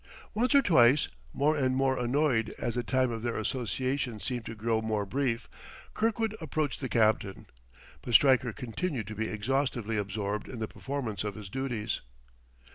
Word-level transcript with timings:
Once 0.33 0.55
or 0.55 0.63
twice, 0.63 1.09
more 1.31 1.55
and 1.55 1.75
more 1.75 1.95
annoyed 1.99 2.55
as 2.57 2.73
the 2.73 2.81
time 2.81 3.11
of 3.11 3.21
their 3.21 3.37
association 3.37 4.19
seemed 4.19 4.43
to 4.43 4.55
grow 4.55 4.81
more 4.81 5.05
brief, 5.05 5.47
Kirkwood 5.93 6.35
approached 6.41 6.79
the 6.81 6.89
captain; 6.89 7.45
but 8.01 8.15
Stryker 8.15 8.51
continued 8.51 9.05
to 9.05 9.15
be 9.15 9.27
exhaustively 9.29 9.97
absorbed 9.97 10.49
in 10.49 10.57
the 10.57 10.67
performance 10.67 11.23
of 11.23 11.35
his 11.35 11.49
duties. 11.51 12.01